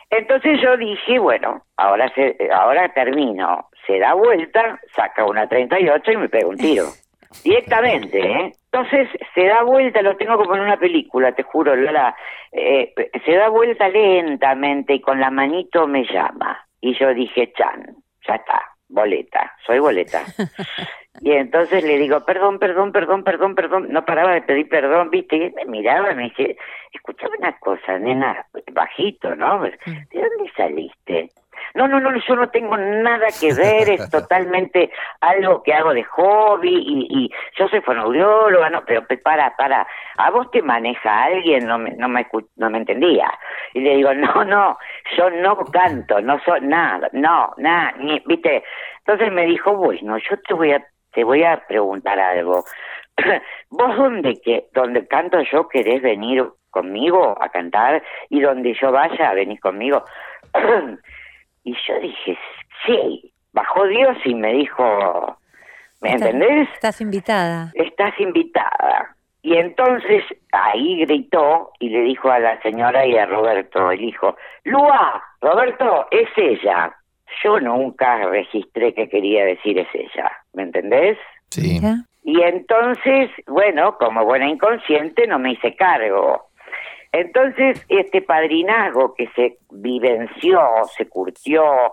[0.09, 6.17] Entonces yo dije, bueno, ahora se, ahora termino, se da vuelta, saca una 38 y
[6.17, 6.87] me pega un tiro.
[7.45, 8.53] Directamente, ¿eh?
[8.73, 12.15] Entonces se da vuelta, lo tengo como en una película, te juro, Lola.
[12.53, 12.93] eh,
[13.25, 16.67] se da vuelta lentamente y con la manito me llama.
[16.81, 17.97] Y yo dije, Chan,
[18.27, 20.23] ya está, boleta, soy boleta.
[21.21, 23.87] Y entonces le digo, perdón, perdón, perdón, perdón, perdón.
[23.91, 25.37] No paraba de pedir perdón, ¿viste?
[25.37, 26.57] Y me miraba y me dice,
[26.93, 29.63] escuchame una cosa, nena, bajito, ¿no?
[29.63, 29.79] ¿De
[30.13, 31.31] dónde saliste?
[31.77, 36.03] No, no, no, yo no tengo nada que ver, es totalmente algo que hago de
[36.05, 39.87] hobby y, y yo soy fonoaudióloga, no, pero pe- para, para,
[40.17, 41.67] ¿a vos te maneja alguien?
[41.67, 43.31] No me, no me, no me entendía.
[43.75, 44.79] Y le digo, no, no,
[45.17, 48.65] yo no canto, no soy nada, no, nada, ni, viste.
[49.07, 52.65] Entonces me dijo, bueno, yo te voy a, te voy a preguntar algo.
[53.71, 59.33] ¿Vos dónde, que, donde canto yo querés venir conmigo a cantar y donde yo vaya
[59.35, 60.03] venís conmigo?
[61.67, 62.39] Y yo dije,
[62.87, 65.37] sí, bajó Dios y me dijo,
[66.01, 66.69] ¿me Estás- entendés?
[66.75, 67.73] Estás invitada.
[67.75, 69.17] Estás invitada.
[69.43, 74.37] Y entonces ahí gritó y le dijo a la señora y a Roberto, el hijo,
[74.63, 76.95] Lua, Roberto, es ella.
[77.43, 81.19] Yo nunca registré que quería decir es ella, ¿me entendés?
[81.51, 81.81] Sí.
[82.23, 86.47] Y entonces, bueno, como buena inconsciente no me hice cargo.
[87.13, 90.61] Entonces, este padrinazgo que se vivenció,
[90.97, 91.93] se curtió,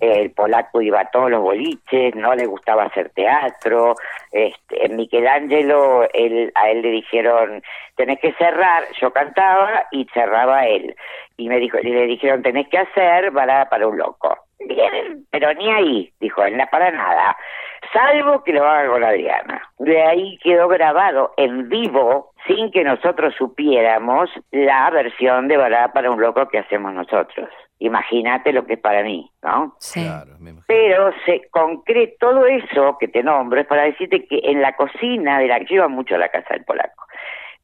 [0.00, 3.94] el polaco iba a todos los boliches, no le gustaba hacer teatro,
[4.32, 7.62] este, Michelangelo, él, a él le dijeron,
[7.94, 10.96] tenés que cerrar, yo cantaba y cerraba él.
[11.36, 14.36] Y me dijo, y le dijeron, tenés que hacer balada para un loco.
[14.58, 17.36] Bien, pero ni ahí, dijo, en la para nada,
[17.92, 19.62] salvo que lo haga con Adriana.
[19.78, 26.10] De ahí quedó grabado en vivo, sin que nosotros supiéramos, la versión de balada para
[26.10, 27.48] un loco que hacemos nosotros.
[27.78, 29.74] Imagínate lo que es para mí, ¿no?
[29.78, 30.04] Sí.
[30.04, 30.54] Claro, me.
[30.68, 35.40] Pero se concreta todo eso que te nombro es para decirte que en la cocina
[35.40, 37.02] de la yo iba mucho a la casa del polaco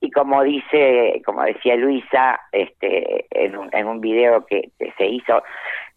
[0.00, 5.06] y como dice como decía Luisa este en un, en un video que, que se
[5.06, 5.42] hizo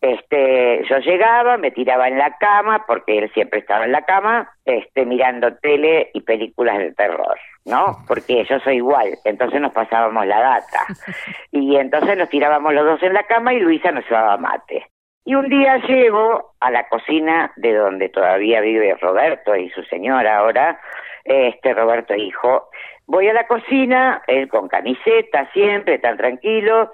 [0.01, 4.51] este yo llegaba me tiraba en la cama porque él siempre estaba en la cama
[4.65, 10.25] este mirando tele y películas de terror no porque yo soy igual entonces nos pasábamos
[10.25, 10.85] la data.
[11.51, 14.87] Y entonces nos tirábamos los dos en la cama y Luisa nos llevaba mate.
[15.23, 20.37] Y un día llego a la cocina de donde todavía vive Roberto y su señora
[20.37, 20.79] ahora,
[21.25, 22.69] este Roberto hijo.
[23.07, 26.91] Voy a la cocina, él con camiseta siempre, tan tranquilo.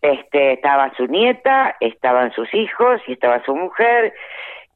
[0.00, 4.14] Este, estaba su nieta, estaban sus hijos y estaba su mujer.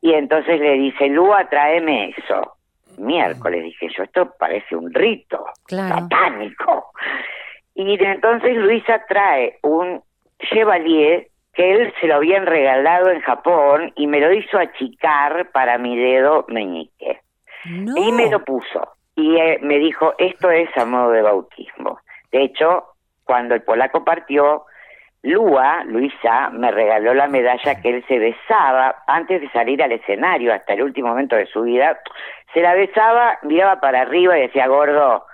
[0.01, 2.57] Y entonces le dice, Lua, tráeme eso.
[2.99, 5.95] Miércoles, dije yo, esto parece un rito Claro.
[6.01, 6.91] satánico.
[7.75, 10.03] Y entonces Luisa trae un
[10.41, 15.79] Chevalier que él se lo habían regalado en Japón y me lo hizo achicar para
[15.79, 17.21] mi dedo meñique.
[17.67, 17.97] No.
[17.97, 18.97] Y me lo puso.
[19.15, 22.01] Y eh, me dijo, esto es a modo de bautismo.
[22.31, 22.85] De hecho,
[23.25, 24.65] cuando el polaco partió,
[25.23, 30.53] Lua, Luisa, me regaló la medalla que él se besaba antes de salir al escenario,
[30.53, 32.01] hasta el último momento de su vida.
[32.53, 35.25] Se la besaba, miraba para arriba y decía, gordo,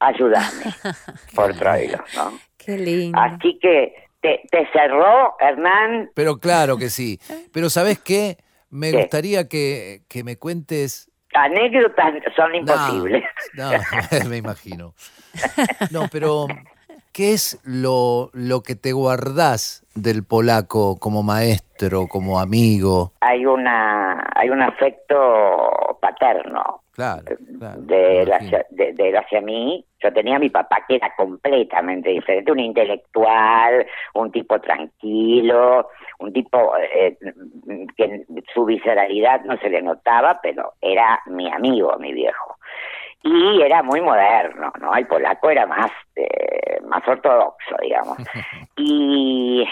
[0.00, 0.64] ayúdame,
[1.34, 2.32] por ¿no?
[2.58, 3.18] Qué lindo.
[3.20, 7.20] Así que te, te cerró, Hernán, Pero claro que sí.
[7.52, 8.38] Pero ¿sabes qué?
[8.68, 8.96] Me ¿Qué?
[8.98, 11.10] gustaría que, que me cuentes...
[11.36, 13.24] anécdotas son No, imposibles.
[13.54, 13.70] No,
[14.28, 14.94] me imagino.
[15.90, 16.46] No, pero
[17.12, 23.12] ¿qué es lo, lo que te guardás del polaco como maestro, como amigo?
[23.20, 27.24] Hay una hay un afecto paterno Claro,
[27.58, 27.82] claro.
[27.82, 29.84] de él, hacia, de, de él hacia mí.
[30.02, 36.32] Yo tenía a mi papá que era completamente diferente, un intelectual, un tipo tranquilo, un
[36.32, 37.18] tipo eh,
[37.98, 42.56] que su visceralidad no se le notaba, pero era mi amigo, mi viejo.
[43.22, 44.94] Y era muy moderno, ¿no?
[44.94, 48.16] El polaco era más, eh, más ortodoxo, digamos.
[48.78, 49.66] Y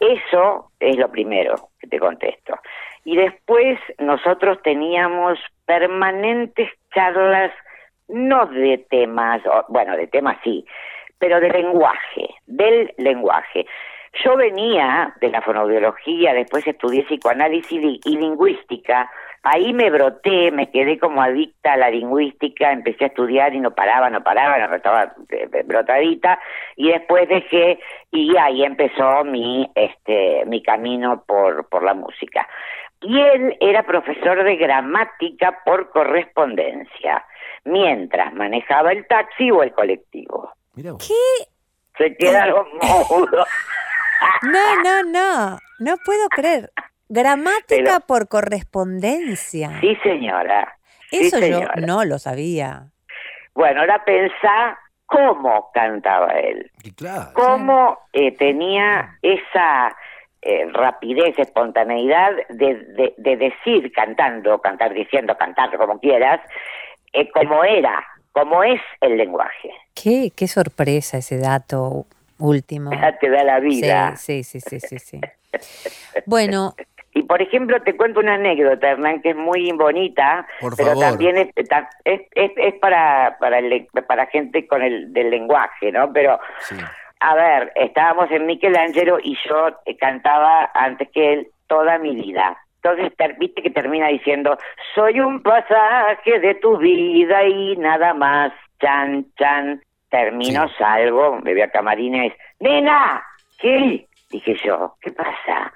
[0.00, 2.58] eso es lo primero que te contesto.
[3.04, 7.52] Y después nosotros teníamos permanentes charlas,
[8.08, 10.64] no de temas, bueno, de temas sí,
[11.18, 13.66] pero de lenguaje, del lenguaje.
[14.24, 19.10] Yo venía de la fonoaudiología, después estudié psicoanálisis y lingüística,
[19.44, 23.70] ahí me broté, me quedé como adicta a la lingüística, empecé a estudiar y no
[23.72, 26.40] paraba, no paraba, no estaba eh, eh, brotadita,
[26.76, 27.78] y después dejé
[28.10, 32.48] y ahí empezó mi este mi camino por por la música.
[33.00, 37.24] Y él era profesor de gramática por correspondencia,
[37.64, 40.50] mientras manejaba el taxi o el colectivo.
[40.74, 41.12] Vos.
[41.98, 42.66] Se quedaron
[43.08, 43.46] mudos.
[44.42, 45.58] No, no, no.
[45.80, 46.70] No puedo creer.
[47.14, 49.78] Gramática Pero- por correspondencia.
[49.80, 50.76] Sí, señora.
[51.10, 51.74] Sí, Eso yo señora.
[51.86, 52.86] no lo sabía.
[53.54, 56.70] Bueno, ahora pensá cómo cantaba él.
[56.82, 57.30] Y claro.
[57.34, 59.96] cómo eh, tenía esa
[60.42, 66.40] eh, rapidez, espontaneidad de, de- de decir cantando, cantar diciendo, cantar como quieras,
[67.12, 69.70] eh, como era, como es el lenguaje.
[69.94, 72.06] Qué, qué sorpresa ese dato
[72.38, 72.90] último.
[73.20, 74.16] Te da la vida.
[74.16, 75.20] Sí, sí, sí, sí, sí, sí.
[76.26, 76.74] Bueno,
[77.14, 81.04] Y por ejemplo, te cuento una anécdota, Hernán, que es muy bonita, Por pero favor.
[81.04, 81.48] también es,
[82.04, 86.12] es, es, es para, para, el para gente con el del lenguaje, ¿no?
[86.12, 86.76] Pero Sí.
[87.20, 92.58] A ver, estábamos en Michelangelo y yo eh, cantaba antes que él toda mi vida.
[92.82, 94.58] Entonces, viste que termina diciendo,
[94.94, 99.80] soy un pasaje de tu vida y nada más, chan, chan.
[100.10, 100.74] Termino, Sí.
[100.78, 103.24] salgo, me veo a camarines, nena,
[103.58, 104.06] ¿qué?
[104.30, 105.72] Dije yo, ¿qué pasa?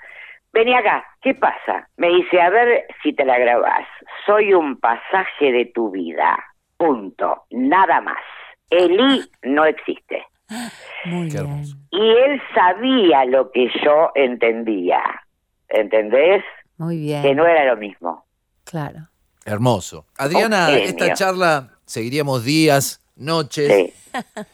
[0.59, 1.89] Vení acá, ¿qué pasa?
[1.97, 3.87] Me dice, a ver si te la grabás.
[4.27, 6.37] Soy un pasaje de tu vida,
[6.77, 8.19] punto, nada más.
[8.69, 10.25] El I no existe.
[11.05, 11.47] muy Qué bien.
[11.53, 11.77] hermoso.
[11.93, 15.01] Y él sabía lo que yo entendía,
[15.69, 16.43] ¿entendés?
[16.77, 17.23] Muy bien.
[17.23, 18.25] Que no era lo mismo.
[18.65, 18.99] Claro.
[19.47, 20.07] Hermoso.
[20.19, 23.69] Adriana, esta charla seguiríamos días, noches.
[23.73, 23.95] Sí,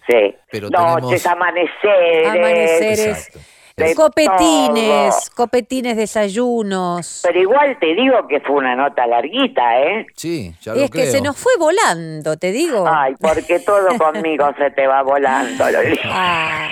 [0.06, 0.36] sí.
[0.50, 2.28] Pero Noches, tenemos- amaneceres.
[2.28, 3.28] Amaneceres.
[3.28, 3.38] Exacto.
[3.76, 5.34] De Copetines, todo.
[5.36, 7.20] copetines, desayunos.
[7.24, 10.06] Pero igual te digo que fue una nota larguita, ¿eh?
[10.14, 12.84] Sí, ya lo Es que se nos fue volando, te digo.
[12.88, 15.70] Ay, porque todo conmigo se te va volando.
[15.70, 15.98] Loli.
[16.04, 16.68] Ah.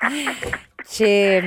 [0.92, 1.40] Che,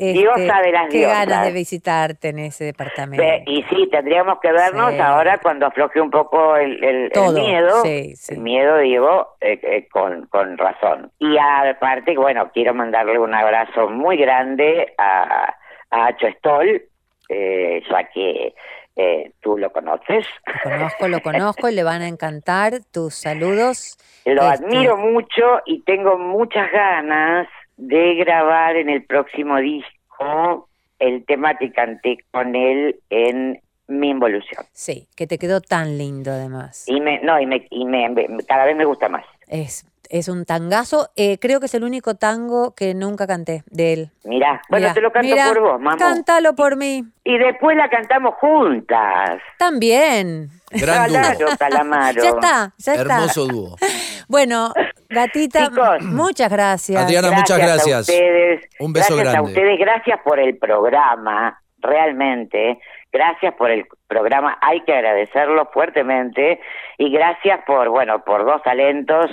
[0.00, 1.26] Este, sabe las qué diosas.
[1.26, 3.22] ganas de visitarte en ese departamento.
[3.22, 4.98] Ve, y sí, tendríamos que vernos Sí.
[4.98, 7.82] ahora cuando afloje un poco el, el- el miedo.
[7.82, 8.34] sí, sí.
[8.34, 11.12] El miedo, digo, eh, eh, con, con razón.
[11.18, 15.54] Y aparte, bueno, quiero mandarle un abrazo muy grande a,
[15.90, 16.82] a Acho Stoll,
[17.28, 18.54] eh, ya que
[18.96, 20.26] eh, tú lo conoces.
[20.64, 23.96] Lo conozco, lo conozco y le van a encantar tus saludos.
[24.24, 27.46] Lo Este, admiro mucho y tengo muchas ganas
[27.80, 30.68] de grabar en el próximo disco
[30.98, 34.64] el tema que canté con él en Mi Involución.
[34.72, 36.84] Sí, que te quedó tan lindo además.
[36.86, 39.24] Y me, no, y, me, y me, me- cada vez me gusta más.
[39.48, 41.08] Es, es un tangazo.
[41.16, 44.10] Eh, creo que es el único tango que nunca canté de él.
[44.24, 45.96] Mirá, bueno, Mirá, te lo canto mirá, por vos, mamá.
[45.96, 47.02] Cántalo por mí.
[47.24, 49.40] Y después la cantamos juntas.
[49.58, 50.50] También.
[50.70, 51.20] Gran dúo.
[51.20, 52.22] Claro, Calamaro.
[52.22, 53.14] Ya está, ya está.
[53.14, 53.76] Hermoso dúo.
[54.28, 54.72] Bueno,
[55.08, 56.02] gatita, Chicos.
[56.02, 57.02] muchas gracias.
[57.02, 57.96] Adriana, muchas gracias.
[57.96, 58.68] A ustedes.
[58.78, 59.50] Un beso gracias a grande.
[59.50, 62.78] ustedes, gracias por el programa, realmente.
[63.12, 66.60] Gracias por el programa, hay que agradecerlo fuertemente
[66.96, 69.26] y gracias por, bueno, por dos talentos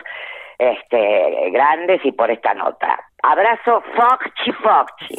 [0.57, 2.97] este grandes y por esta nota.
[3.23, 4.51] Abrazo, Foxy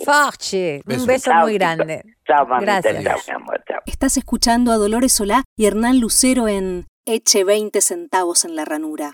[0.04, 0.82] Foxy.
[0.84, 1.00] Beso.
[1.02, 2.02] un beso Chao, muy grande.
[2.26, 3.04] Chao, mamita, Gracias.
[3.04, 3.80] chao, mi amor, chao.
[3.86, 9.12] Estás escuchando a Dolores Solá y Hernán Lucero en Eche 20 centavos en la ranura.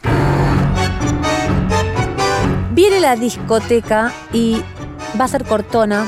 [2.72, 4.62] Viene la discoteca y
[5.18, 6.04] va a ser cortona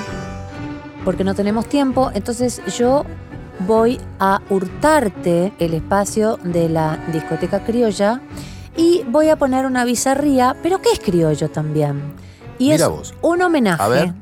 [1.04, 3.04] porque no tenemos tiempo, entonces yo
[3.60, 8.20] voy a hurtarte el espacio de la discoteca criolla
[8.76, 12.02] y voy a poner una bizarría, pero que es criollo también.
[12.58, 13.14] Y Mira es vos.
[13.22, 14.12] un homenaje, A ver.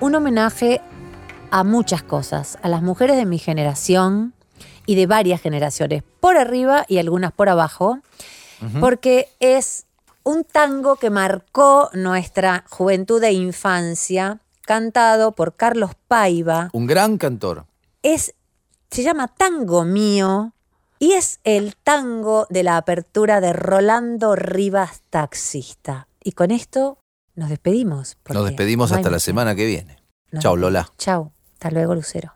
[0.00, 0.80] un homenaje
[1.50, 4.34] a muchas cosas, a las mujeres de mi generación
[4.86, 8.00] y de varias generaciones, por arriba y algunas por abajo,
[8.78, 9.86] porque es
[10.22, 16.68] un tango que marcó nuestra juventud e infancia, cantado por Carlos Paiva.
[16.74, 17.64] Un gran cantor.
[18.02, 18.34] Es,
[18.90, 20.52] se llama Tango Mío
[20.98, 26.06] y es el tango de la apertura de Rolando Rivas Taxista.
[26.22, 26.98] Y con esto
[27.40, 28.18] nos despedimos.
[28.22, 29.96] porque Nos despedimos no hasta la más semana que viene.
[30.30, 30.40] No.
[30.40, 30.92] Chao, Lola.
[30.98, 31.32] Chao.
[31.54, 32.34] Hasta luego, Lucero.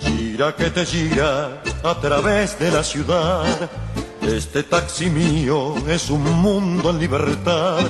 [0.00, 3.70] Gira que te gira a través de la ciudad.
[4.26, 7.80] Este taxi mío es un mundo en libertad.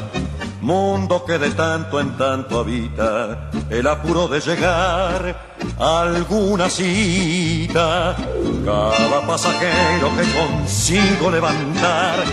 [0.61, 8.17] Mundo que de tanto en tanto habita el apuro de llegar a alguna cita.
[8.65, 12.25] Cada pasajero que consigo levantar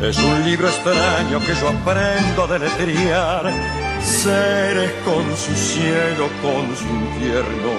[0.00, 3.52] es un libro extraño que yo aprendo a deletrear.
[4.02, 7.72] Seres con su cielo, con su infierno,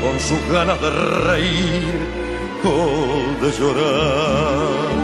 [0.00, 2.30] con sus ganas de reír
[2.64, 4.99] o de llorar.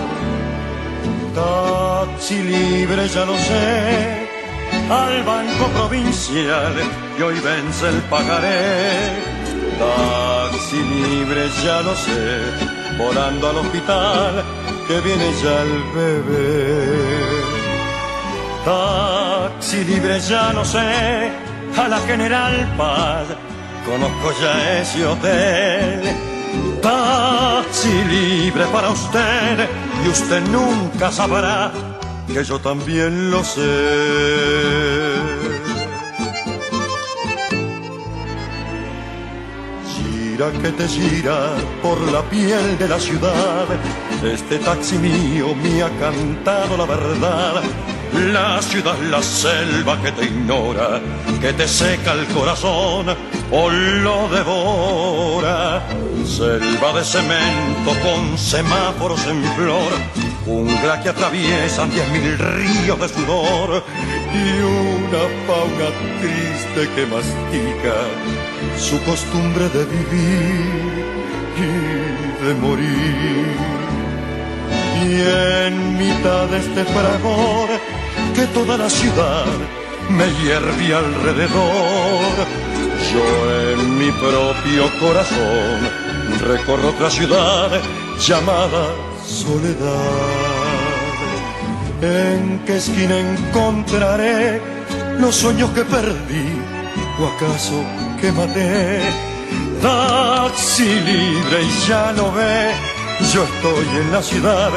[1.36, 4.26] Taxi libre, ya lo sé,
[4.88, 6.74] al banco provincial
[7.14, 9.20] que hoy vence el pagaré.
[9.78, 12.40] Taxi libre, ya lo sé,
[12.96, 14.44] volando al hospital
[14.88, 17.16] que viene ya el bebé.
[18.64, 21.30] Taxi libre, ya lo sé,
[21.76, 23.26] a la General Paz,
[23.84, 26.25] conozco ya ese hotel.
[26.86, 29.68] Taxi libre para usted
[30.04, 31.72] y usted nunca sabrá
[32.32, 33.74] que yo también lo sé.
[39.94, 43.66] Gira que te gira por la piel de la ciudad,
[44.22, 47.62] este taxi mío me ha cantado la verdad.
[48.14, 51.00] La ciudad, la selva que te ignora,
[51.40, 53.06] que te seca el corazón
[53.50, 55.82] o lo devora.
[56.24, 59.92] Selva de cemento con semáforos en flor,
[60.44, 63.84] jungla que atraviesan diez mil ríos de sudor
[64.32, 65.88] y una fauna
[66.20, 67.96] triste que mastica
[68.78, 71.04] su costumbre de vivir
[71.56, 73.56] y de morir.
[75.04, 75.20] Y
[75.66, 77.68] en mitad de este fragor
[78.36, 79.46] que toda la ciudad
[80.10, 82.34] me hierve alrededor,
[83.10, 83.24] yo
[83.72, 85.78] en mi propio corazón
[86.40, 87.70] recorro otra ciudad
[88.20, 88.88] llamada
[89.24, 90.36] soledad.
[92.02, 94.60] ¿En qué esquina encontraré
[95.18, 96.48] los sueños que perdí
[97.18, 97.82] o acaso
[98.20, 99.00] que maté?
[99.80, 102.72] Taxi libre y ya lo ve,
[103.32, 104.72] yo estoy en la ciudad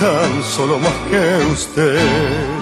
[0.00, 2.61] tan solo más que usted.